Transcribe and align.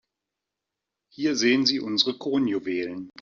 Hier 1.13 1.35
sehen 1.35 1.67
Sie 1.67 1.79
unsere 1.79 2.17
Kronjuwelen. 2.17 3.09